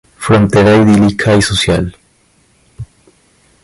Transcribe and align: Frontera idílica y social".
Frontera 0.17 0.77
idílica 0.77 1.35
y 1.35 1.43
social". 1.43 1.95